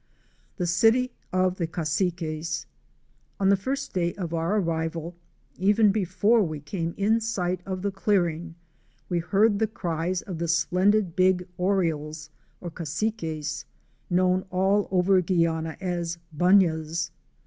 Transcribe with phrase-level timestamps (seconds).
[0.57, 2.65] THE CITY OF THE CASSIQUES.
[3.39, 5.15] On the first day of our arrival,
[5.59, 8.55] even before we came in sight of the clearing,
[9.09, 13.65] we heard the cries of the splendid big Orioles or Cassiques,
[14.09, 17.11] known all over Guiana as Bunyahs.